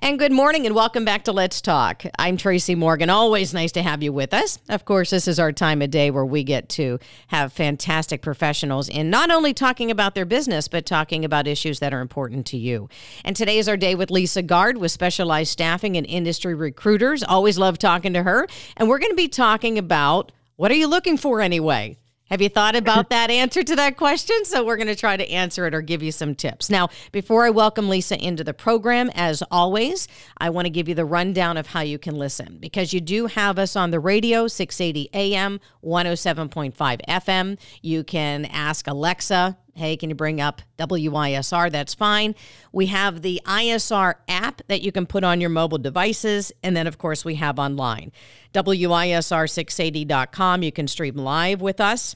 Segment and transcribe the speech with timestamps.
[0.00, 2.04] And good morning and welcome back to Let's Talk.
[2.20, 3.10] I'm Tracy Morgan.
[3.10, 4.60] Always nice to have you with us.
[4.68, 8.88] Of course, this is our time of day where we get to have fantastic professionals
[8.88, 12.56] in not only talking about their business, but talking about issues that are important to
[12.56, 12.88] you.
[13.24, 17.24] And today is our day with Lisa Guard with Specialized Staffing and Industry Recruiters.
[17.24, 18.46] Always love talking to her.
[18.76, 21.98] And we're going to be talking about what are you looking for anyway?
[22.30, 24.36] Have you thought about that answer to that question?
[24.44, 26.68] So we're going to try to answer it or give you some tips.
[26.70, 30.08] Now, before I welcome Lisa into the program, as always,
[30.38, 33.26] I want to give you the rundown of how you can listen because you do
[33.26, 37.58] have us on the radio, 680 AM, 107.5 FM.
[37.82, 41.72] You can ask Alexa, hey, can you bring up WISR?
[41.72, 42.36] That's fine.
[42.72, 46.52] We have the ISR app that you can put on your mobile devices.
[46.62, 48.12] And then, of course, we have online.
[48.54, 50.62] WISR680.com.
[50.62, 52.14] You can stream live with us,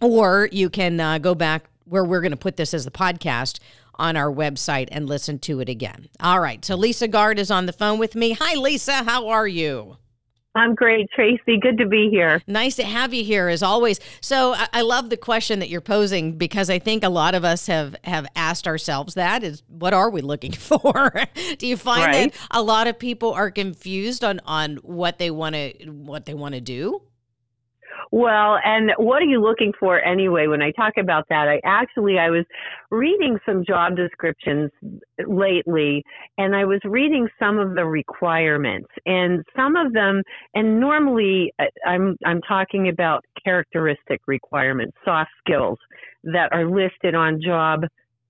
[0.00, 3.58] or you can uh, go back where we're going to put this as the podcast
[3.94, 6.08] on our website and listen to it again.
[6.20, 6.64] All right.
[6.64, 8.32] So Lisa Guard is on the phone with me.
[8.32, 9.04] Hi, Lisa.
[9.04, 9.96] How are you?
[10.54, 11.58] I'm great, Tracy.
[11.60, 12.42] Good to be here.
[12.46, 14.00] Nice to have you here as always.
[14.20, 17.44] So I, I, love the question that you're posing because I think a lot of
[17.44, 21.12] us have have asked ourselves that is what are we looking for?
[21.58, 22.32] Do you find right.
[22.32, 26.34] that a lot of people are confused on on what they want to what they
[26.34, 27.00] want to do?
[28.12, 30.48] Well, and what are you looking for anyway?
[30.48, 32.44] When I talk about that, I actually I was
[32.90, 34.70] reading some job descriptions
[35.28, 36.02] lately,
[36.36, 40.22] and I was reading some of the requirements, and some of them,
[40.54, 45.78] and normally uh, I'm I'm talking about characteristic requirements, soft skills
[46.24, 47.84] that are listed on job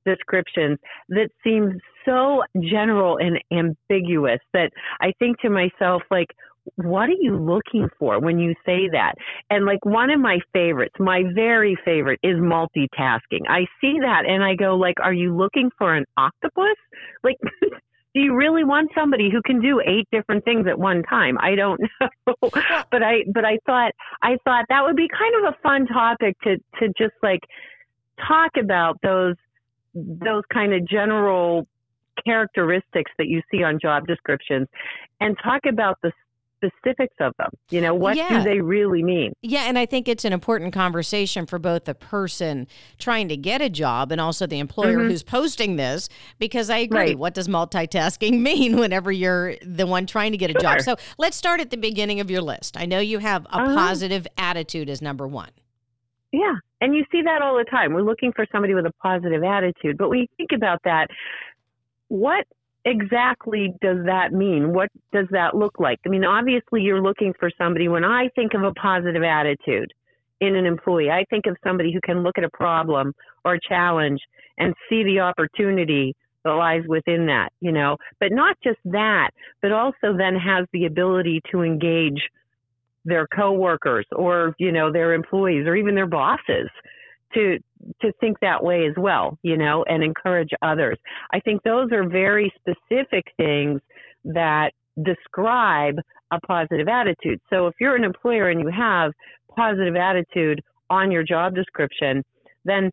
[0.05, 4.71] descriptions that seem so general and ambiguous that
[5.01, 6.29] I think to myself like
[6.77, 9.15] what are you looking for when you say that?
[9.49, 13.49] And like one of my favorites, my very favorite is multitasking.
[13.49, 16.77] I see that and I go like, are you looking for an octopus?
[17.23, 17.37] Like,
[18.15, 21.39] do you really want somebody who can do eight different things at one time?
[21.41, 22.35] I don't know.
[22.43, 26.37] but I, but I thought, I thought that would be kind of a fun topic
[26.43, 27.41] to, to just like
[28.27, 29.37] talk about those,
[29.95, 31.67] those kind of general
[32.25, 34.69] characteristics that you see on job descriptions
[35.21, 36.13] and talk about the
[36.65, 37.51] specifics of them.
[37.71, 38.39] You know, what yeah.
[38.39, 39.33] do they really mean?
[39.43, 42.67] Yeah, and I think it's an important conversation for both the person
[42.99, 45.09] trying to get a job and also the employer mm-hmm.
[45.09, 46.99] who's posting this because I agree.
[46.99, 47.19] Right.
[47.19, 50.61] What does multitasking mean whenever you're the one trying to get a sure.
[50.61, 50.81] job?
[50.83, 52.77] So let's start at the beginning of your list.
[52.77, 53.75] I know you have a uh-huh.
[53.75, 55.51] positive attitude as number one.
[56.33, 56.55] Yeah.
[56.81, 57.93] And you see that all the time.
[57.93, 59.99] We're looking for somebody with a positive attitude.
[59.99, 61.09] But when you think about that,
[62.09, 62.47] what
[62.85, 64.73] exactly does that mean?
[64.73, 65.99] What does that look like?
[66.07, 67.89] I mean, obviously, you're looking for somebody.
[67.89, 69.93] When I think of a positive attitude
[70.41, 73.15] in an employee, I think of somebody who can look at a problem
[73.45, 74.21] or a challenge
[74.59, 76.15] and see the opportunity
[76.45, 77.97] that lies within that, you know.
[78.19, 79.31] But not just that,
[79.61, 82.21] but also then has the ability to engage
[83.05, 86.69] their coworkers or, you know, their employees or even their bosses
[87.35, 87.59] to
[88.03, 90.99] to think that way as well, you know, and encourage others.
[91.33, 93.81] I think those are very specific things
[94.25, 95.97] that describe
[96.31, 97.41] a positive attitude.
[97.49, 99.13] So if you're an employer and you have
[99.57, 100.61] positive attitude
[100.91, 102.23] on your job description,
[102.65, 102.91] then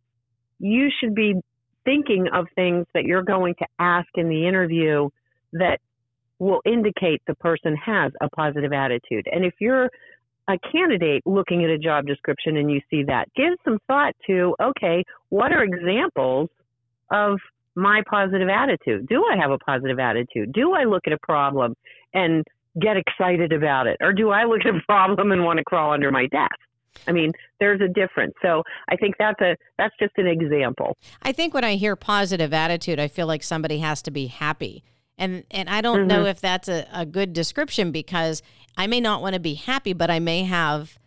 [0.59, 1.35] you should be
[1.83, 5.09] thinking of things that you're going to ask in the interview
[5.53, 5.79] that
[6.39, 9.27] will indicate the person has a positive attitude.
[9.31, 9.89] And if you're
[10.47, 14.55] a candidate looking at a job description and you see that, give some thought to,
[14.61, 16.49] okay, what are examples
[17.11, 17.37] of
[17.75, 19.07] my positive attitude?
[19.07, 20.53] Do I have a positive attitude?
[20.53, 21.75] Do I look at a problem
[22.13, 22.43] and
[22.81, 23.97] get excited about it?
[24.01, 26.55] Or do I look at a problem and want to crawl under my desk?
[27.07, 28.33] I mean, there's a difference.
[28.41, 30.97] So I think that's a that's just an example.
[31.21, 34.83] I think when I hear positive attitude, I feel like somebody has to be happy.
[35.17, 36.07] And and I don't mm-hmm.
[36.07, 38.41] know if that's a, a good description because
[38.77, 40.97] I may not want to be happy, but I may have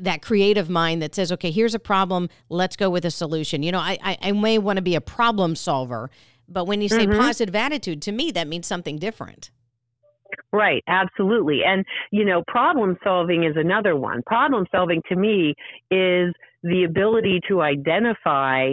[0.00, 3.62] that creative mind that says, okay, here's a problem, let's go with a solution.
[3.62, 6.10] You know, I, I, I may want to be a problem solver,
[6.48, 7.20] but when you say mm-hmm.
[7.20, 9.50] positive attitude, to me, that means something different.
[10.52, 11.60] Right, absolutely.
[11.66, 14.22] And, you know, problem solving is another one.
[14.24, 15.54] Problem solving to me
[15.90, 16.32] is
[16.62, 18.72] the ability to identify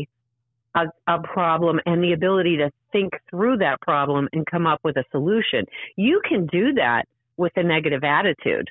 [0.75, 4.97] a, a, problem and the ability to think through that problem and come up with
[4.97, 5.65] a solution.
[5.95, 7.07] You can do that
[7.37, 8.69] with a negative attitude,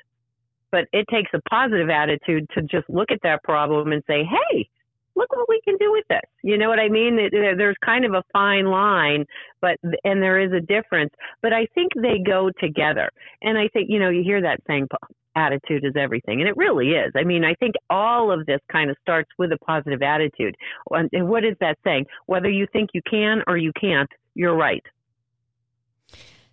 [0.71, 4.69] but it takes a positive attitude to just look at that problem and say, hey,
[5.15, 6.21] look what we can do with this.
[6.43, 7.17] You know what I mean?
[7.31, 9.25] There's kind of a fine line,
[9.61, 11.11] but, and there is a difference,
[11.41, 13.09] but I think they go together.
[13.41, 14.87] And I think, you know, you hear that saying,
[15.35, 16.41] attitude is everything.
[16.41, 17.13] And it really is.
[17.15, 20.55] I mean, I think all of this kind of starts with a positive attitude.
[20.89, 22.05] And what is that saying?
[22.25, 24.83] Whether you think you can or you can't, you're right.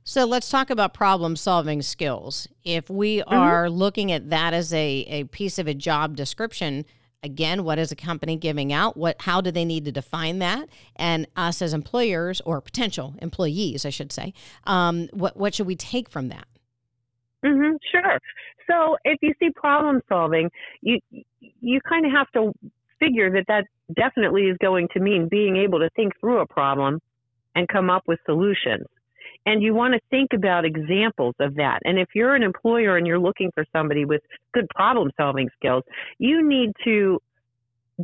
[0.05, 2.49] So let's talk about problem solving skills.
[2.65, 3.35] If we mm-hmm.
[3.35, 6.87] are looking at that as a, a piece of a job description,
[7.23, 8.97] again, what is a company giving out?
[8.97, 10.69] What how do they need to define that?
[10.97, 14.33] And us as employers or potential employees, I should say,
[14.65, 16.47] um, what what should we take from that?
[17.45, 18.19] Mm-hmm, sure.
[18.69, 20.51] So if you see problem solving,
[20.83, 20.99] you
[21.41, 22.53] you kind of have to
[22.99, 27.01] figure that that definitely is going to mean being able to think through a problem
[27.55, 28.87] and come up with solutions.
[29.47, 31.81] And you want to think about examples of that.
[31.85, 34.21] And if you're an employer and you're looking for somebody with
[34.53, 35.85] good problem solving skills,
[36.19, 37.19] you need to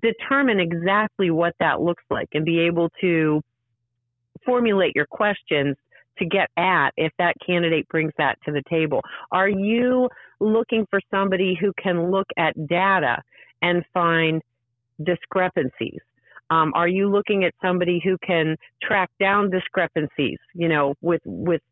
[0.03, 3.43] determine exactly what that looks like and be able to
[4.45, 5.77] formulate your questions
[6.19, 9.01] to get at if that candidate brings that to the table.
[9.33, 10.09] Are you
[10.41, 13.23] looking for somebody who can look at data
[13.63, 14.43] and find
[15.03, 16.01] discrepancies?
[16.51, 21.63] Um, are you looking at somebody who can track down discrepancies, you know, with with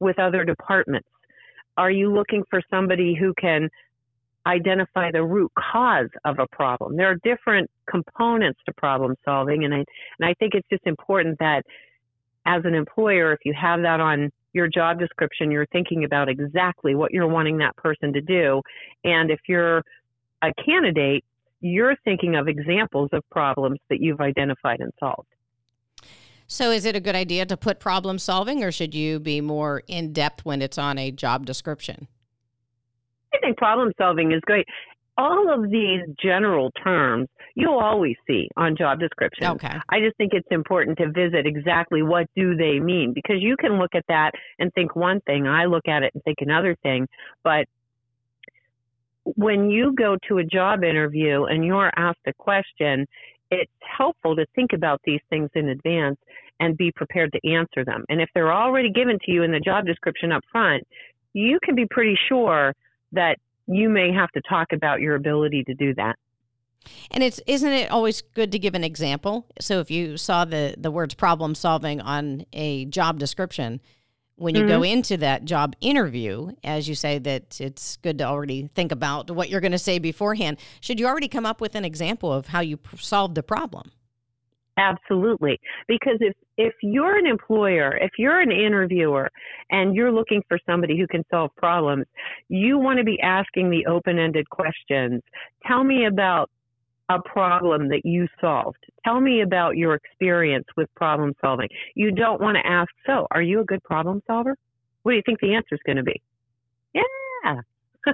[0.00, 1.08] with other departments?
[1.76, 3.68] Are you looking for somebody who can
[4.46, 6.96] identify the root cause of a problem?
[6.96, 9.78] There are different components to problem solving, and I
[10.18, 11.62] and I think it's just important that
[12.46, 16.94] as an employer, if you have that on your job description, you're thinking about exactly
[16.94, 18.62] what you're wanting that person to do,
[19.02, 19.82] and if you're
[20.42, 21.24] a candidate,
[21.64, 25.28] you're thinking of examples of problems that you've identified and solved.
[26.46, 29.82] So, is it a good idea to put problem solving, or should you be more
[29.88, 32.06] in depth when it's on a job description?
[33.32, 34.66] I think problem solving is great.
[35.16, 39.48] All of these general terms you'll always see on job descriptions.
[39.48, 39.78] Okay.
[39.88, 43.78] I just think it's important to visit exactly what do they mean because you can
[43.78, 47.06] look at that and think one thing, I look at it and think another thing,
[47.44, 47.66] but
[49.24, 53.06] when you go to a job interview and you're asked a question,
[53.50, 56.18] it's helpful to think about these things in advance
[56.60, 58.04] and be prepared to answer them.
[58.08, 60.86] And if they're already given to you in the job description up front,
[61.32, 62.74] you can be pretty sure
[63.12, 66.16] that you may have to talk about your ability to do that.
[67.10, 69.46] And it's isn't it always good to give an example?
[69.58, 73.80] So if you saw the the words problem solving on a job description,
[74.36, 74.68] when you mm-hmm.
[74.68, 79.30] go into that job interview, as you say that it's good to already think about
[79.30, 82.48] what you're going to say beforehand, should you already come up with an example of
[82.48, 83.92] how you solved the problem?
[84.76, 85.60] Absolutely.
[85.86, 89.30] Because if, if you're an employer, if you're an interviewer
[89.70, 92.06] and you're looking for somebody who can solve problems,
[92.48, 95.22] you want to be asking the open ended questions.
[95.66, 96.50] Tell me about
[97.08, 98.84] a problem that you solved.
[99.04, 101.68] Tell me about your experience with problem solving.
[101.94, 104.56] You don't want to ask, so are you a good problem solver?
[105.02, 106.20] What do you think the answer is going to be?
[106.94, 107.02] Yeah.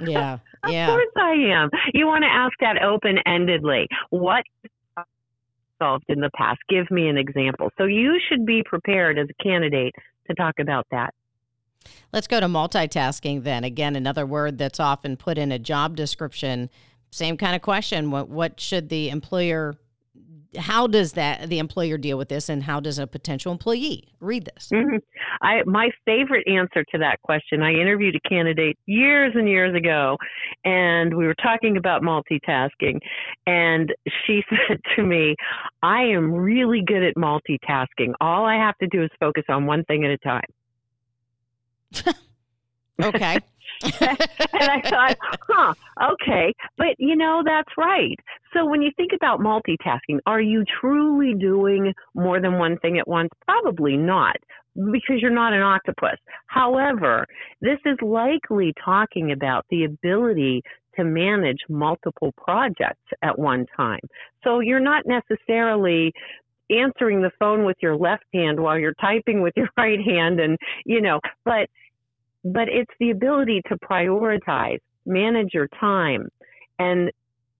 [0.02, 0.38] Yeah.
[0.64, 0.86] of yeah.
[0.86, 1.70] course I am.
[1.94, 3.86] You want to ask that open endedly.
[4.10, 4.44] What
[5.78, 6.60] solved in the past?
[6.68, 7.70] Give me an example.
[7.78, 9.94] So you should be prepared as a candidate
[10.26, 11.14] to talk about that.
[12.12, 13.64] Let's go to multitasking then.
[13.64, 16.68] Again, another word that's often put in a job description
[17.10, 18.10] same kind of question.
[18.10, 19.76] What what should the employer
[20.58, 24.50] how does that the employer deal with this and how does a potential employee read
[24.54, 24.96] this mm-hmm.
[25.42, 30.16] i my favorite answer to that question i interviewed a candidate years and years ago
[30.64, 32.98] and we were talking about multitasking
[33.46, 33.94] and
[34.26, 35.36] she said to me
[35.82, 39.84] i am really good at multitasking all i have to do is focus on one
[39.84, 40.42] thing at a time
[43.02, 43.38] okay
[44.00, 45.16] and I thought,
[45.48, 45.74] huh,
[46.12, 46.54] okay.
[46.76, 48.18] But you know, that's right.
[48.52, 53.08] So when you think about multitasking, are you truly doing more than one thing at
[53.08, 53.30] once?
[53.46, 54.36] Probably not
[54.74, 56.18] because you're not an octopus.
[56.46, 57.26] However,
[57.60, 60.62] this is likely talking about the ability
[60.96, 64.00] to manage multiple projects at one time.
[64.44, 66.12] So you're not necessarily
[66.70, 70.56] answering the phone with your left hand while you're typing with your right hand and
[70.84, 71.68] you know but
[72.44, 76.28] but it's the ability to prioritize, manage your time,
[76.78, 77.10] and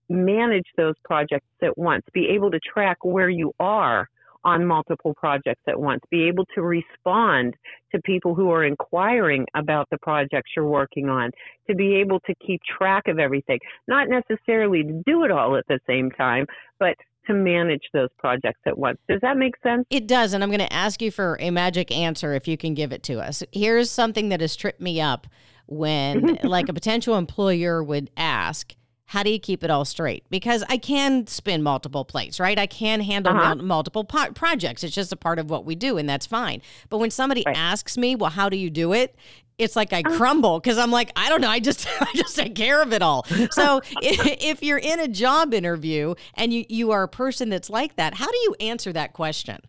[0.09, 2.03] manage those projects at once.
[2.13, 4.07] Be able to track where you are
[4.43, 6.01] on multiple projects at once.
[6.09, 7.55] Be able to respond
[7.91, 11.31] to people who are inquiring about the projects you're working on.
[11.69, 13.59] To be able to keep track of everything.
[13.87, 16.47] Not necessarily to do it all at the same time,
[16.79, 16.95] but
[17.31, 18.99] to manage those projects at once.
[19.09, 19.85] Does that make sense?
[19.89, 20.33] It does.
[20.33, 23.03] And I'm going to ask you for a magic answer if you can give it
[23.03, 23.43] to us.
[23.51, 25.27] Here's something that has tripped me up
[25.67, 28.75] when, like, a potential employer would ask,
[29.11, 30.23] how do you keep it all straight?
[30.29, 32.57] Because I can spin multiple plates, right?
[32.57, 33.55] I can handle uh-huh.
[33.55, 34.85] multiple po- projects.
[34.85, 36.61] It's just a part of what we do, and that's fine.
[36.89, 37.57] But when somebody right.
[37.57, 39.13] asks me, well, how do you do it?
[39.61, 40.17] It's like I uh-huh.
[40.17, 41.49] crumble because I'm like, I don't know.
[41.49, 43.25] I just, I just take care of it all.
[43.51, 47.69] So if, if you're in a job interview and you, you are a person that's
[47.69, 49.59] like that, how do you answer that question?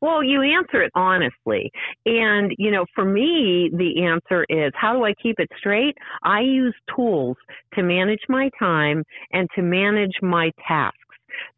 [0.00, 1.72] Well, you answer it honestly.
[2.04, 5.96] And, you know, for me, the answer is how do I keep it straight?
[6.22, 7.38] I use tools
[7.72, 9.02] to manage my time
[9.32, 10.98] and to manage my tasks.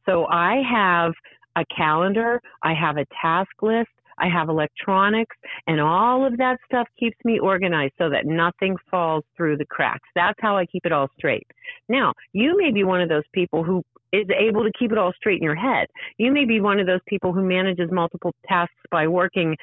[0.05, 1.13] So I have
[1.57, 6.89] a calendar, I have a task list, I have electronics, and all of that stuff
[6.99, 10.09] keeps me organized so that nothing falls through the cracks.
[10.15, 11.47] That's how I keep it all straight.
[11.89, 13.83] Now, you may be one of those people who
[14.13, 15.89] is able to keep it all straight in your head.
[16.17, 19.57] You may be one of those people who manages multiple tasks by working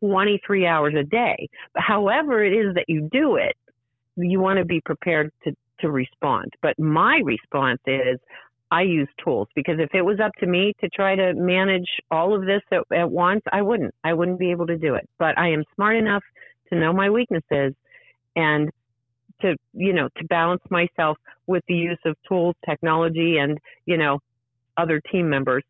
[0.00, 1.48] 23 hours a day.
[1.76, 3.56] However it is that you do it,
[4.16, 6.52] you want to be prepared to, to respond.
[6.62, 8.18] But my response is
[8.70, 12.34] I use tools because if it was up to me to try to manage all
[12.34, 13.94] of this at, at once, I wouldn't.
[14.02, 15.08] I wouldn't be able to do it.
[15.18, 16.24] But I am smart enough
[16.70, 17.74] to know my weaknesses
[18.34, 18.70] and
[19.40, 24.18] to you know to balance myself with the use of tools technology and you know
[24.76, 25.62] other team members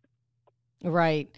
[0.82, 1.28] right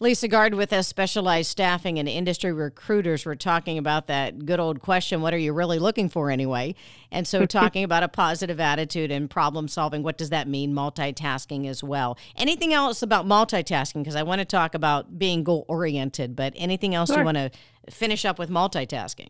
[0.00, 3.24] Lisa Guard with us, Specialized Staffing and Industry Recruiters.
[3.24, 6.74] We're talking about that good old question what are you really looking for anyway?
[7.12, 10.74] And so, talking about a positive attitude and problem solving, what does that mean?
[10.74, 12.18] Multitasking as well.
[12.36, 14.02] Anything else about multitasking?
[14.02, 17.18] Because I want to talk about being goal oriented, but anything else sure.
[17.18, 17.50] you want to
[17.88, 19.28] finish up with multitasking?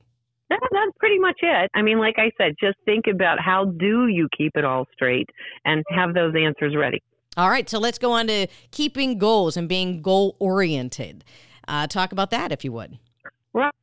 [0.51, 1.71] That, that's pretty much it.
[1.75, 5.29] I mean, like I said, just think about how do you keep it all straight
[5.65, 7.03] and have those answers ready.
[7.37, 11.25] All right, so let's go on to keeping goals and being goal oriented.
[11.67, 12.99] Uh, talk about that, if you would.
[13.53, 13.75] Right.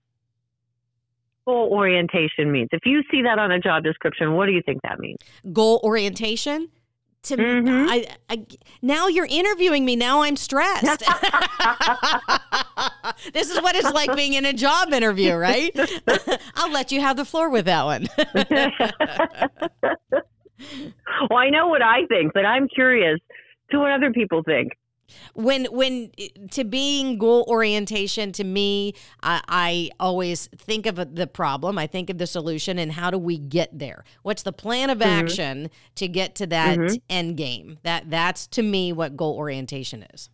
[1.46, 2.70] Goal orientation means.
[2.72, 5.18] If you see that on a job description, what do you think that means?
[5.52, 6.70] Goal orientation
[7.24, 7.88] to mm-hmm.
[7.90, 8.46] I, I,
[8.82, 10.84] now you're interviewing me now i'm stressed
[13.34, 15.72] this is what it's like being in a job interview right
[16.56, 18.08] i'll let you have the floor with that one
[21.30, 23.20] well i know what i think but i'm curious
[23.72, 24.74] to what other people think.
[25.34, 26.12] When when
[26.52, 32.10] to being goal orientation to me I, I, always think of the problem i think
[32.10, 34.04] of the solution and how do we get there?
[34.24, 35.10] What's the plan of mm-hmm.
[35.10, 36.96] action to get to that mm-hmm.
[37.10, 37.80] end game?
[37.84, 40.30] That that's to me what goal orientation is.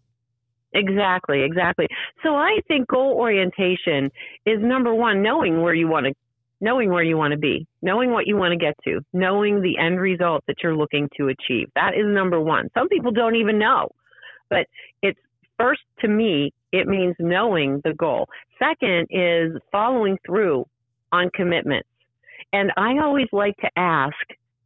[0.74, 1.88] Exactly exactly.
[2.24, 4.12] So i think goal orientation
[4.46, 6.14] is number one knowing where you want to
[6.60, 9.78] knowing where you want to be knowing what you want to get to knowing the
[9.78, 13.60] end result that you're looking to achieve that is number one some people don't even
[13.60, 13.88] know
[14.50, 14.66] but
[15.02, 15.20] it's
[15.58, 18.28] first to me, it means knowing the goal.
[18.60, 20.66] Second is following through
[21.12, 21.90] on commitments.
[22.54, 24.16] And I always like to ask,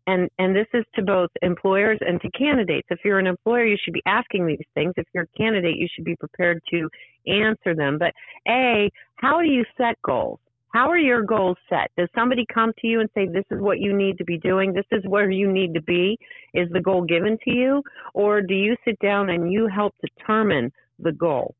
[0.07, 2.88] and, and this is to both employers and to candidates.
[2.91, 4.93] If you're an employer, you should be asking these things.
[4.98, 6.89] If you're a candidate, you should be prepared to
[7.27, 7.98] answer them.
[7.98, 8.13] But
[8.48, 10.39] A, how do you set goals?
[10.72, 11.92] How are your goals set?
[11.98, 14.74] Does somebody come to you and say, This is what you need to be doing?
[14.74, 16.18] This is where you need to be?
[16.54, 17.84] Is the goal given to you?
[18.13, 21.56] Or do you sit down and you help determine the goal?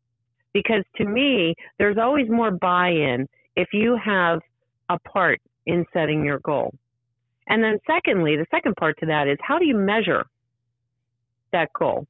[0.53, 4.39] Because to me, there's always more buy in if you have
[4.89, 6.74] a part in setting your goal.
[7.48, 10.25] And then, secondly, the second part to that is how do you measure
[11.51, 12.08] that goal?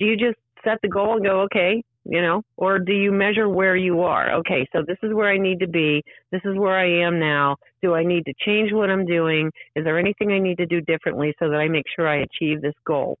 [0.00, 3.48] Do you just set the goal and go, okay, you know, or do you measure
[3.48, 4.32] where you are?
[4.36, 6.02] Okay, so this is where I need to be.
[6.30, 7.56] This is where I am now.
[7.82, 9.50] Do I need to change what I'm doing?
[9.76, 12.62] Is there anything I need to do differently so that I make sure I achieve
[12.62, 13.18] this goal?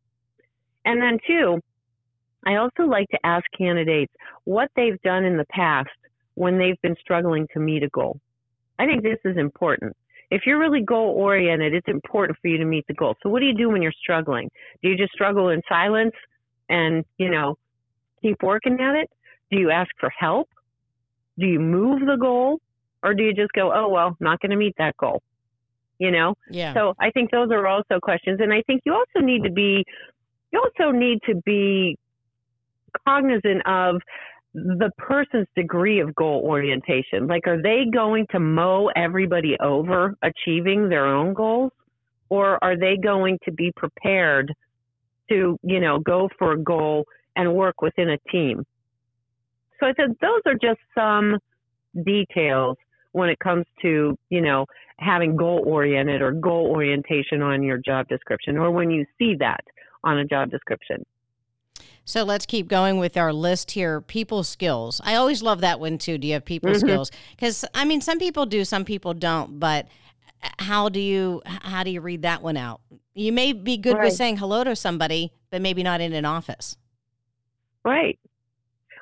[0.84, 1.60] And then, two,
[2.46, 4.12] I also like to ask candidates
[4.44, 5.90] what they've done in the past
[6.34, 8.18] when they've been struggling to meet a goal.
[8.78, 9.94] I think this is important.
[10.30, 13.16] If you're really goal oriented, it's important for you to meet the goal.
[13.22, 14.48] So, what do you do when you're struggling?
[14.82, 16.14] Do you just struggle in silence
[16.70, 17.58] and, you know,
[18.22, 19.10] keep working at it?
[19.50, 20.48] Do you ask for help?
[21.38, 22.58] Do you move the goal?
[23.02, 25.22] Or do you just go, oh, well, not going to meet that goal?
[25.98, 26.34] You know?
[26.50, 26.74] Yeah.
[26.74, 28.40] So I think those are also questions.
[28.40, 29.84] And I think you also need to be,
[30.52, 31.96] you also need to be
[33.06, 34.00] cognizant of
[34.52, 37.26] the person's degree of goal orientation.
[37.26, 41.72] Like, are they going to mow everybody over achieving their own goals?
[42.28, 44.52] Or are they going to be prepared
[45.30, 47.04] to, you know, go for a goal
[47.40, 48.64] and work within a team.
[49.78, 51.38] So I said those are just some
[52.04, 52.76] details
[53.12, 54.66] when it comes to, you know,
[54.98, 59.60] having goal oriented or goal orientation on your job description or when you see that
[60.04, 61.04] on a job description.
[62.04, 64.00] So let's keep going with our list here.
[64.00, 65.00] People skills.
[65.02, 66.18] I always love that one too.
[66.18, 66.80] Do you have people mm-hmm.
[66.80, 67.10] skills?
[67.30, 69.58] Because I mean, some people do, some people don't.
[69.58, 69.88] But
[70.58, 72.80] how do you how do you read that one out?
[73.14, 74.04] You may be good right.
[74.04, 76.76] with saying hello to somebody, but maybe not in an office.
[77.84, 78.18] Right.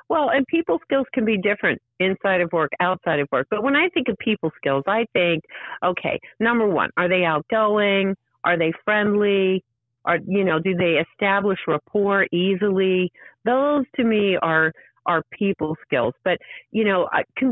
[0.09, 3.47] Well, and people skills can be different inside of work, outside of work.
[3.51, 5.43] But when I think of people skills, I think,
[5.83, 8.15] okay, number one, are they outgoing?
[8.43, 9.63] Are they friendly?
[10.05, 13.11] Are you know, do they establish rapport easily?
[13.45, 14.73] Those to me are
[15.05, 16.13] are people skills.
[16.23, 16.37] But,
[16.71, 17.09] you know,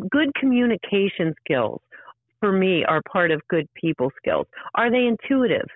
[0.09, 1.81] good communication skills
[2.39, 4.45] for me are part of good people skills.
[4.75, 5.67] Are they intuitive?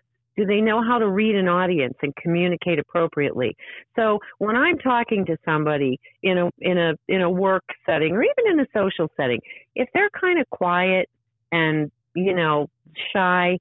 [0.41, 3.55] Do they know how to read an audience and communicate appropriately?
[3.95, 8.23] So when I'm talking to somebody in a in a in a work setting or
[8.23, 9.39] even in a social setting,
[9.75, 11.07] if they're kind of quiet
[11.51, 12.67] and you know
[13.13, 13.59] shy,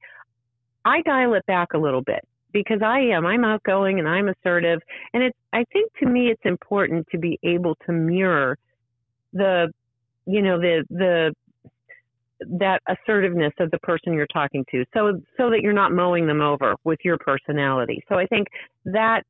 [0.86, 3.26] I dial it back a little bit because I am.
[3.26, 4.80] I'm outgoing and I'm assertive.
[5.12, 8.56] And it's, I think to me, it's important to be able to mirror
[9.34, 9.70] the,
[10.26, 11.34] you know, the, the,
[12.48, 16.40] that assertiveness of the person you're talking to so so that you're not mowing them
[16.40, 18.46] over with your personality so i think
[18.84, 19.22] that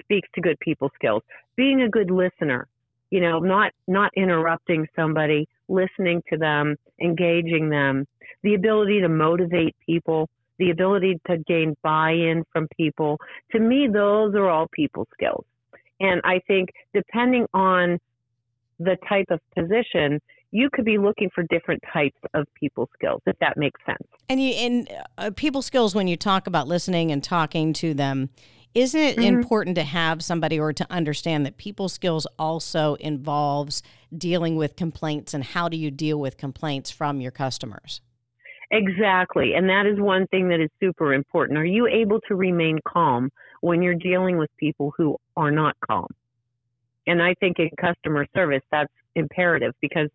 [0.00, 1.22] speaks to good people skills
[1.56, 2.66] being a good listener
[3.10, 8.06] you know not not interrupting somebody listening to them engaging them
[8.42, 10.28] the ability to motivate people
[10.58, 13.18] the ability to gain buy-in from people.
[13.52, 15.44] To me, those are all people skills.
[16.00, 17.98] And I think depending on
[18.78, 20.20] the type of position,
[20.54, 24.08] you could be looking for different types of people skills, if that makes sense.
[24.28, 24.86] And you, in
[25.18, 28.30] uh, people skills, when you talk about listening and talking to them,
[28.72, 29.34] isn't it mm-hmm.
[29.34, 33.82] important to have somebody or to understand that people skills also involves
[34.16, 38.00] dealing with complaints and how do you deal with complaints from your customers?
[38.70, 39.54] Exactly.
[39.54, 41.58] And that is one thing that is super important.
[41.58, 43.30] Are you able to remain calm
[43.60, 46.06] when you're dealing with people who are not calm?
[47.08, 50.08] And I think in customer service, that's imperative because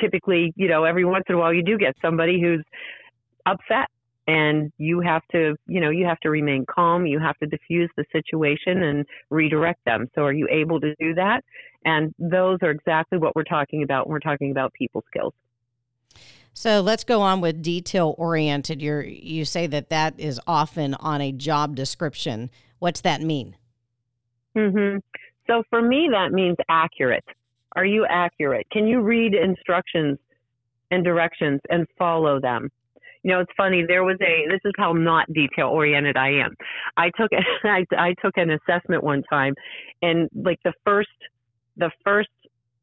[0.00, 2.64] typically, you know, every once in a while you do get somebody who's
[3.46, 3.88] upset
[4.26, 7.06] and you have to, you know, you have to remain calm.
[7.06, 10.08] You have to diffuse the situation and redirect them.
[10.14, 11.42] So are you able to do that?
[11.84, 15.32] And those are exactly what we're talking about when we're talking about people skills.
[16.52, 18.80] So let's go on with detail oriented.
[18.80, 22.50] You you say that that is often on a job description.
[22.78, 23.56] What's that mean?
[24.56, 25.02] Mhm.
[25.46, 27.24] So for me that means accurate.
[27.76, 28.66] Are you accurate?
[28.72, 30.18] Can you read instructions
[30.90, 32.70] and directions and follow them?
[33.22, 33.84] You know, it's funny.
[33.86, 34.48] There was a.
[34.48, 36.54] This is how not detail oriented I am.
[36.96, 37.30] I took
[37.64, 39.54] I, I took an assessment one time,
[40.00, 41.08] and like the first
[41.76, 42.30] the first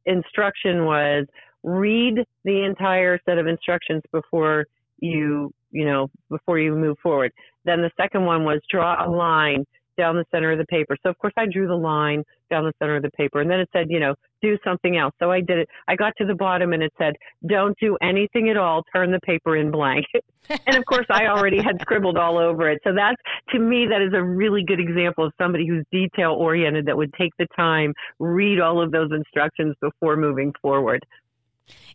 [0.06, 1.25] instruction was
[1.63, 4.65] read the entire set of instructions before
[4.99, 7.32] you, you know, before you move forward.
[7.65, 9.65] Then the second one was draw a line
[9.97, 10.97] down the center of the paper.
[11.03, 13.60] So of course I drew the line down the center of the paper and then
[13.60, 15.13] it said, you know, do something else.
[15.19, 15.69] So I did it.
[15.88, 17.13] I got to the bottom and it said,
[17.47, 18.84] don't do anything at all.
[18.93, 20.06] Turn the paper in blank.
[20.49, 22.79] and of course I already had scribbled all over it.
[22.84, 26.86] So that's, to me, that is a really good example of somebody who's detail oriented
[26.86, 31.06] that would take the time, read all of those instructions before moving forward.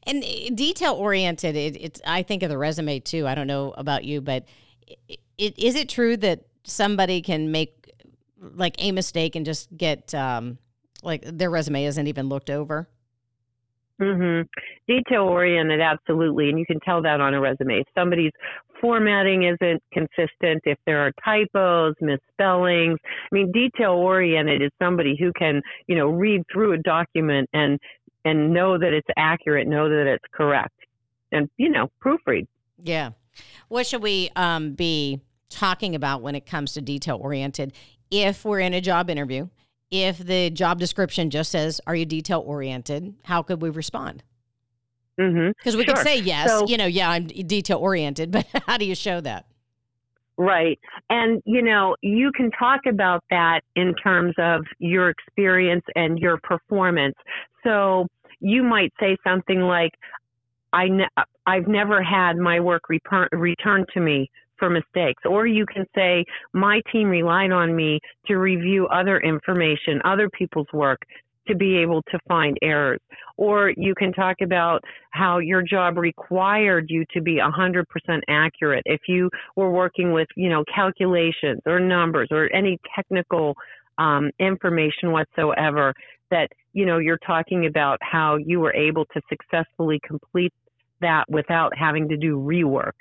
[0.05, 3.27] And eh, detail oriented, it, it's I think of the resume too.
[3.27, 4.47] I don't know about you, but
[4.87, 7.91] it, it, is it true that somebody can make
[8.41, 10.59] like a mistake and just get um,
[11.03, 12.89] like their resume isn't even looked over?
[14.01, 14.47] Mm-hmm.
[14.87, 17.81] Detail oriented, absolutely, and you can tell that on a resume.
[17.81, 18.31] If somebody's
[18.81, 25.33] formatting isn't consistent, if there are typos, misspellings, I mean, detail oriented is somebody who
[25.37, 27.79] can, you know, read through a document and
[28.25, 30.75] and know that it's accurate, know that it's correct,
[31.33, 32.47] and you know, proofread.
[32.81, 33.11] Yeah.
[33.69, 37.73] What should we um, be talking about when it comes to detail oriented?
[38.11, 39.49] If we're in a job interview,
[39.91, 44.23] if the job description just says, "Are you detail oriented?" How could we respond?
[45.17, 45.79] Because mm-hmm.
[45.79, 45.95] we sure.
[45.95, 49.21] could say yes, so, you know, yeah, I'm detail oriented, but how do you show
[49.21, 49.47] that?
[50.37, 50.79] Right.
[51.11, 56.39] And, you know, you can talk about that in terms of your experience and your
[56.45, 57.17] performance.
[57.65, 58.07] So
[58.39, 59.91] you might say something like,
[60.73, 65.23] I ne- I've never had my work reper- returned to me for mistakes.
[65.25, 70.67] Or you can say, my team relied on me to review other information, other people's
[70.73, 71.01] work
[71.49, 73.01] to be able to find errors.
[73.37, 77.85] Or you can talk about how your job required you to be 100%
[78.29, 78.83] accurate.
[78.85, 83.55] If you were working with, you know, calculations or numbers or any technical
[83.97, 85.95] um, information whatsoever,
[86.31, 90.53] that you know you're talking about how you were able to successfully complete
[91.01, 92.93] that without having to do rework.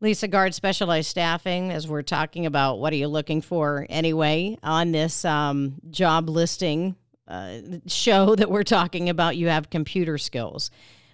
[0.00, 4.92] Lisa Guard, specialized staffing, as we're talking about what are you looking for anyway on
[4.92, 10.70] this um, job listing uh, show that we're talking about, you have computer skills.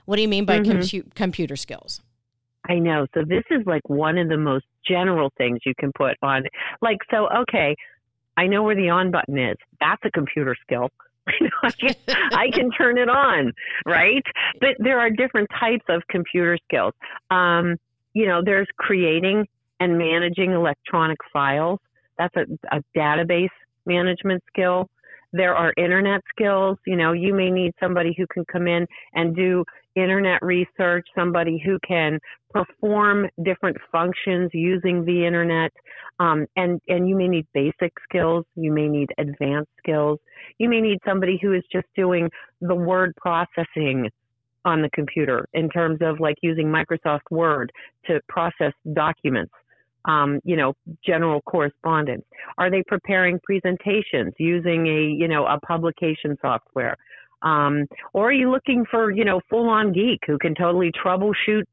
[0.07, 0.79] What do you mean by mm-hmm.
[0.79, 2.01] compu- computer skills?
[2.69, 3.07] I know.
[3.15, 6.45] So this is like one of the most general things you can put on.
[6.83, 7.77] Like, so, okay,
[8.37, 9.57] I know where the on button is.
[9.81, 10.91] That's a computer skill.
[11.63, 13.53] I, can, I can turn it on,
[13.87, 14.23] right?
[14.61, 16.93] But there are different types of computer skills.
[17.31, 17.77] Um,
[18.13, 19.47] you know, there's creating
[19.81, 21.79] and managing electronic files.
[22.19, 23.49] That's a, a database
[23.87, 24.89] management skill.
[25.33, 26.77] There are internet skills.
[26.87, 31.61] You know, you may need somebody who can come in and do internet research, somebody
[31.65, 32.19] who can
[32.51, 35.73] perform different functions using the internet.
[36.19, 38.45] Um, and, and you may need basic skills.
[38.55, 40.19] You may need advanced skills.
[40.59, 42.29] You may need somebody who is just doing
[42.61, 44.11] the word processing
[44.65, 47.73] on the computer in terms of like using Microsoft Word
[48.07, 49.53] to process documents.
[50.07, 50.73] Um, you know,
[51.05, 52.25] general correspondence?
[52.57, 56.97] Are they preparing presentations using a, you know, a publication software?
[57.43, 61.65] Um, or are you looking for, you know, full on geek who can totally troubleshoot,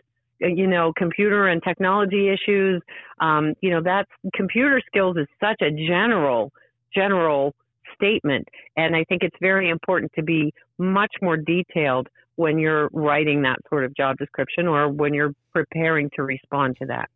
[0.43, 2.81] uh, you know, computer and technology issues?
[3.19, 6.51] Um, you know, that's computer skills is such a general,
[6.93, 7.53] general
[7.95, 8.47] statement.
[8.75, 13.57] And I think it's very important to be much more detailed when you're writing that
[13.67, 17.09] sort of job description or when you're preparing to respond to that.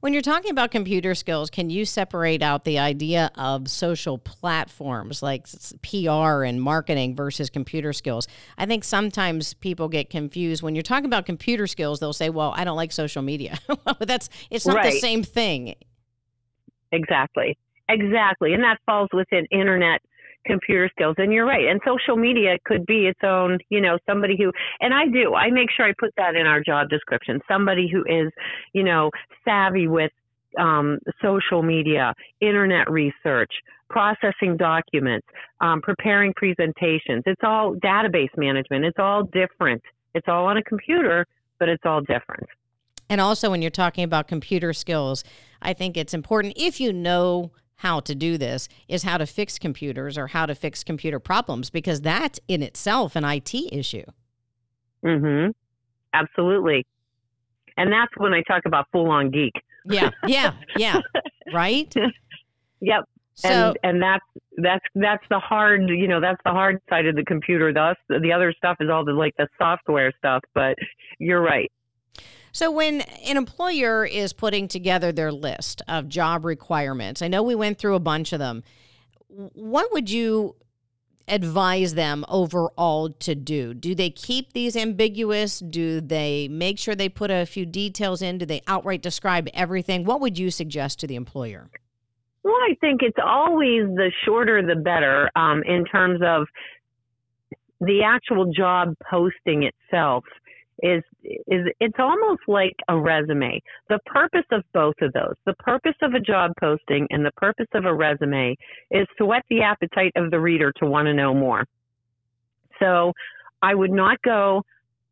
[0.00, 5.22] When you're talking about computer skills, can you separate out the idea of social platforms
[5.22, 5.46] like
[5.82, 8.26] PR and marketing versus computer skills?
[8.58, 12.00] I think sometimes people get confused when you're talking about computer skills.
[12.00, 14.92] They'll say, "Well, I don't like social media," but that's it's not right.
[14.92, 15.74] the same thing.
[16.92, 17.56] Exactly,
[17.88, 20.00] exactly, and that falls within internet
[20.44, 21.14] computer skills.
[21.18, 21.66] And you're right.
[21.66, 25.50] And social media could be its own, you know, somebody who, and I do, I
[25.50, 27.40] make sure I put that in our job description.
[27.48, 28.32] Somebody who is,
[28.72, 29.10] you know,
[29.44, 30.12] savvy with
[30.58, 33.50] um, social media, internet research,
[33.88, 35.26] processing documents,
[35.60, 37.22] um, preparing presentations.
[37.26, 38.84] It's all database management.
[38.84, 39.82] It's all different.
[40.14, 41.26] It's all on a computer,
[41.58, 42.46] but it's all different.
[43.10, 45.24] And also, when you're talking about computer skills,
[45.60, 47.52] I think it's important if you know
[47.84, 51.68] how to do this is how to fix computers or how to fix computer problems
[51.68, 54.06] because that's in itself an IT issue.
[55.04, 55.52] Mhm.
[56.14, 56.86] Absolutely.
[57.76, 59.52] And that's when I talk about full on geek.
[59.84, 60.10] Yeah.
[60.26, 60.54] Yeah.
[60.76, 61.00] Yeah.
[61.52, 61.92] right?
[62.80, 63.04] Yep.
[63.36, 64.24] So, and and that's
[64.58, 67.72] that's that's the hard you know that's the hard side of the computer.
[67.72, 70.42] The the other stuff is all the like the software stuff.
[70.54, 70.76] But
[71.18, 71.72] you're right.
[72.52, 77.54] So, when an employer is putting together their list of job requirements, I know we
[77.54, 78.62] went through a bunch of them.
[79.28, 80.54] What would you
[81.26, 83.74] advise them overall to do?
[83.74, 85.58] Do they keep these ambiguous?
[85.58, 88.38] Do they make sure they put a few details in?
[88.38, 90.04] Do they outright describe everything?
[90.04, 91.70] What would you suggest to the employer?
[92.42, 96.46] Well, I think it's always the shorter the better um, in terms of
[97.80, 100.24] the actual job posting itself
[100.82, 103.60] is is it's almost like a resume.
[103.88, 107.68] The purpose of both of those, the purpose of a job posting and the purpose
[107.74, 108.56] of a resume
[108.90, 111.64] is to whet the appetite of the reader to want to know more.
[112.80, 113.12] So
[113.62, 114.62] I would not go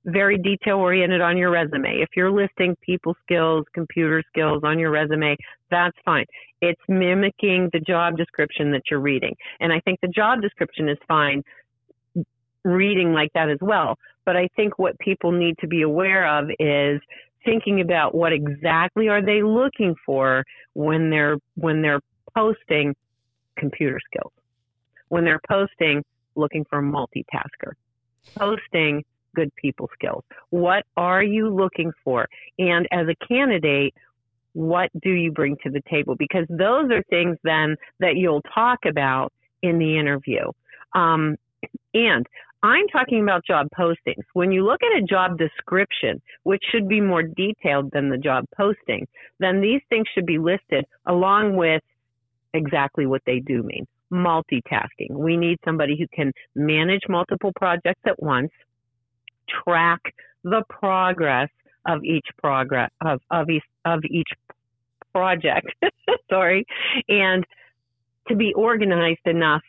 [0.04, 2.00] very detail oriented on your resume.
[2.00, 5.36] If you're listing people skills, computer skills on your resume,
[5.70, 6.26] that's fine.
[6.60, 9.34] It's mimicking the job description that you're reading.
[9.60, 11.42] And I think the job description is fine
[12.64, 13.98] reading like that as well.
[14.24, 17.00] But I think what people need to be aware of is
[17.44, 20.44] thinking about what exactly are they looking for
[20.74, 22.00] when they're when they're
[22.34, 22.94] posting
[23.56, 24.32] computer skills.
[25.08, 26.02] When they're posting
[26.34, 27.72] looking for a multitasker.
[28.36, 30.24] Posting good people skills.
[30.50, 32.28] What are you looking for?
[32.58, 33.94] And as a candidate,
[34.52, 36.14] what do you bring to the table?
[36.16, 40.44] Because those are things then that you'll talk about in the interview.
[40.94, 41.36] Um,
[41.94, 42.26] and
[42.62, 44.22] I'm talking about job postings.
[44.34, 48.44] When you look at a job description, which should be more detailed than the job
[48.56, 49.08] posting,
[49.40, 51.82] then these things should be listed along with
[52.54, 53.86] exactly what they do mean.
[54.12, 55.10] Multitasking.
[55.10, 58.52] We need somebody who can manage multiple projects at once,
[59.64, 60.00] track
[60.44, 61.48] the progress
[61.86, 64.28] of each progress of, of each of each
[65.12, 65.66] project.
[66.30, 66.64] Sorry,
[67.08, 67.44] and
[68.28, 69.62] to be organized enough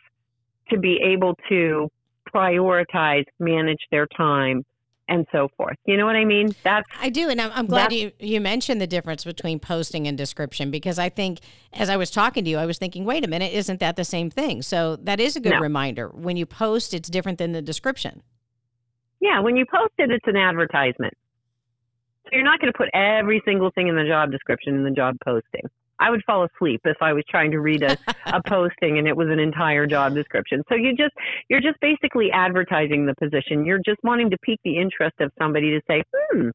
[0.70, 1.90] to be able to
[2.34, 4.64] prioritize, manage their time,
[5.08, 5.76] and so forth.
[5.84, 6.54] You know what I mean?
[6.62, 10.16] That's I do, and I'm, I'm glad you you mentioned the difference between posting and
[10.16, 11.40] description because I think
[11.72, 14.04] as I was talking to you, I was thinking, wait a minute, isn't that the
[14.04, 14.62] same thing?
[14.62, 15.60] So that is a good no.
[15.60, 16.08] reminder.
[16.08, 18.22] When you post, it's different than the description.
[19.20, 21.14] Yeah, when you post it, it's an advertisement.
[22.24, 24.90] So you're not going to put every single thing in the job description in the
[24.90, 25.68] job posting.
[26.00, 29.16] I would fall asleep if I was trying to read a, a posting and it
[29.16, 30.62] was an entire job description.
[30.68, 31.14] So you just
[31.48, 33.64] you're just basically advertising the position.
[33.64, 36.48] You're just wanting to pique the interest of somebody to say, hmm,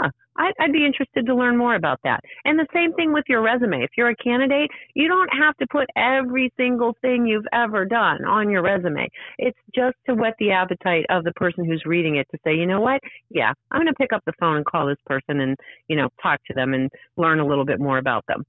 [0.00, 2.20] huh, I'd, I'd be interested to learn more about that.
[2.44, 3.82] And the same thing with your resume.
[3.82, 8.24] If you're a candidate, you don't have to put every single thing you've ever done
[8.24, 9.08] on your resume.
[9.38, 12.66] It's just to whet the appetite of the person who's reading it to say, you
[12.66, 13.00] know what?
[13.30, 15.56] Yeah, I'm going to pick up the phone and call this person and,
[15.88, 18.44] you know, talk to them and learn a little bit more about them.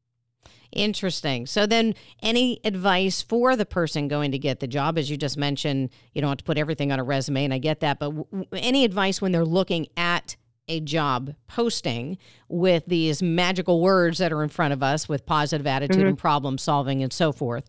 [0.72, 1.48] Interesting.
[1.48, 4.98] So then, any advice for the person going to get the job?
[4.98, 7.58] As you just mentioned, you don't have to put everything on a resume, and I
[7.58, 7.98] get that.
[8.00, 10.36] But w- any advice when they're looking at
[10.68, 15.66] a job posting with these magical words that are in front of us with positive
[15.66, 16.08] attitude mm-hmm.
[16.10, 17.66] and problem solving and so forth?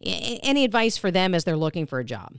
[0.00, 2.36] any advice for them as they're looking for a job?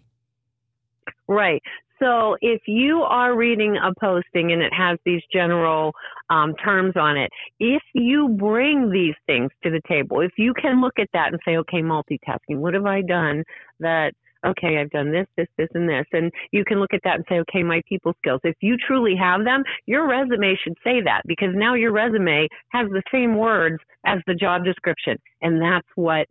[1.29, 1.61] Right.
[1.99, 5.91] So if you are reading a posting and it has these general
[6.29, 10.81] um, terms on it, if you bring these things to the table, if you can
[10.81, 13.43] look at that and say, okay, multitasking, what have I done
[13.79, 14.13] that
[14.45, 16.05] okay, I've done this, this, this, and this.
[16.13, 18.39] And you can look at that and say, okay, my people skills.
[18.45, 22.87] If you truly have them, your resume should say that because now your resume has
[22.87, 25.17] the same words as the job description.
[25.41, 26.27] And that's what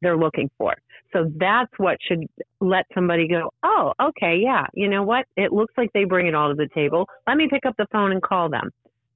[0.00, 0.74] they're looking for.
[1.14, 2.26] So that's what should
[2.60, 5.26] let somebody go, oh, okay, yeah, you know what?
[5.36, 7.08] It looks like they bring it all to the table.
[7.26, 8.70] Let me pick up the phone and call them.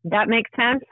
[0.05, 0.85] That makes sense?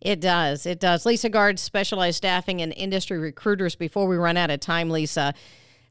[0.00, 0.64] It does.
[0.64, 1.04] It does.
[1.04, 3.76] Lisa Guard, specialized staffing and industry recruiters.
[3.76, 5.34] Before we run out of time, Lisa,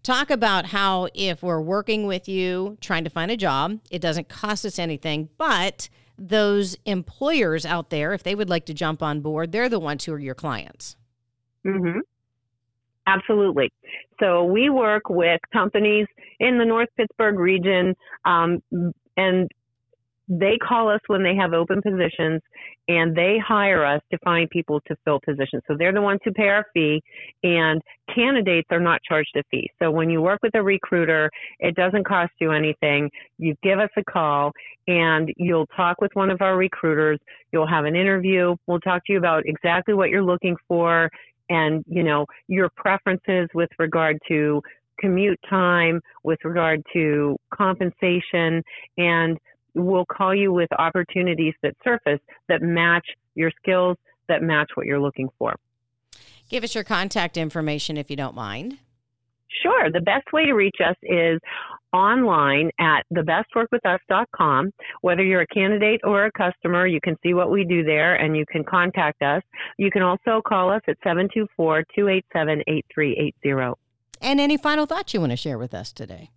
[0.02, 4.28] talk about how if we're working with you trying to find a job, it doesn't
[4.28, 9.22] cost us anything, but those employers out there, if they would like to jump on
[9.22, 10.96] board, they're the ones who are your clients.
[11.66, 12.00] Mm-hmm.
[13.08, 13.72] Absolutely.
[14.20, 16.08] So we work with companies
[16.40, 18.62] in the North Pittsburgh region, um,
[19.18, 19.50] and
[20.28, 22.42] they call us when they have open positions
[22.88, 25.62] and they hire us to find people to fill positions.
[25.68, 27.02] So they're the ones who pay our fee
[27.44, 27.82] and
[28.16, 29.70] candidates are not charged a fee.
[29.82, 33.10] So when you work with a recruiter, it doesn't cost you anything.
[33.40, 34.54] You give us a call
[34.88, 37.20] and you'll talk with one of our recruiters.
[37.52, 38.56] You'll have an interview.
[38.68, 41.10] We'll talk to you about exactly what you're looking for
[41.52, 44.62] and you know your preferences with regard to
[45.00, 48.64] commute time with regard to compensation
[48.98, 49.38] and
[49.74, 55.02] we'll call you with opportunities that surface that match your skills that match what you're
[55.02, 55.56] looking for
[56.50, 58.78] give us your contact information if you don't mind
[59.62, 59.92] Sure.
[59.92, 61.40] The best way to reach us is
[61.94, 64.72] online at thebestworkwithus.com.
[65.02, 68.36] Whether you're a candidate or a customer, you can see what we do there and
[68.36, 69.44] you can contact us.
[69.78, 73.80] You can also call us at 724 287 8380.
[74.22, 76.30] And any final thoughts you want to share with us today?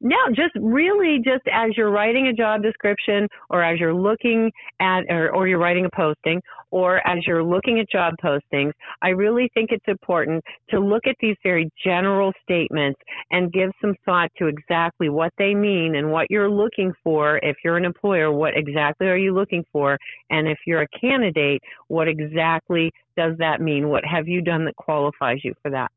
[0.00, 5.00] No, just really just as you're writing a job description or as you're looking at
[5.08, 8.70] or, or, you're writing a posting or as you're looking at job postings,
[9.02, 13.00] I really think it's important to look at these very general statements
[13.32, 17.38] and give some thought to exactly what they mean and what you're looking for.
[17.42, 19.98] If you're an employer, what exactly are you looking for?
[20.30, 23.88] And if you're a candidate, what exactly does that mean?
[23.88, 25.90] What have you done that qualifies you for that?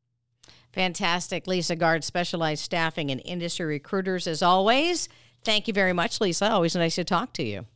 [0.72, 1.46] Fantastic.
[1.46, 5.08] Lisa Guard, specialized staffing and industry recruiters, as always.
[5.44, 6.50] Thank you very much, Lisa.
[6.50, 7.66] Always nice to talk to you.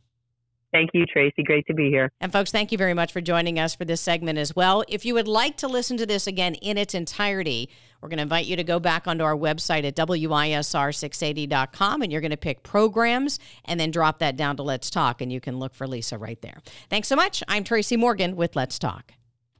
[0.73, 1.43] Thank you, Tracy.
[1.43, 2.09] Great to be here.
[2.19, 4.83] And, folks, thank you very much for joining us for this segment as well.
[4.89, 7.69] If you would like to listen to this again in its entirety,
[8.01, 12.21] we're going to invite you to go back onto our website at WISR680.com and you're
[12.21, 15.57] going to pick programs and then drop that down to Let's Talk, and you can
[15.57, 16.61] look for Lisa right there.
[16.89, 17.41] Thanks so much.
[17.47, 19.13] I'm Tracy Morgan with Let's Talk.